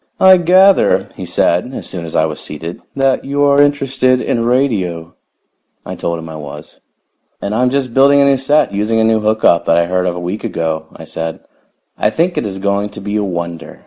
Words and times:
"I 0.19 0.37
gather," 0.37 1.09
he 1.15 1.27
said 1.27 1.75
as 1.75 1.85
soon 1.85 2.05
as 2.07 2.15
I 2.15 2.25
was 2.25 2.39
seated, 2.39 2.81
"that 2.95 3.23
you 3.23 3.43
are 3.43 3.61
interested 3.61 4.19
in 4.19 4.43
radio." 4.47 5.13
I 5.85 5.93
told 5.93 6.17
him 6.17 6.27
I 6.27 6.37
was. 6.37 6.81
"And 7.39 7.53
I'm 7.53 7.69
just 7.69 7.93
building 7.93 8.19
a 8.19 8.25
new 8.25 8.37
set, 8.37 8.73
using 8.73 8.99
a 8.99 9.03
new 9.03 9.19
hook 9.19 9.43
up 9.45 9.65
that 9.65 9.77
I 9.77 9.85
heard 9.85 10.07
of 10.07 10.15
a 10.15 10.19
week 10.19 10.43
ago," 10.43 10.87
I 10.95 11.03
said. 11.03 11.41
"I 11.99 12.09
think 12.09 12.35
it 12.35 12.47
is 12.47 12.57
going 12.57 12.89
to 12.89 12.99
be 12.99 13.15
a 13.15 13.23
wonder. 13.23 13.79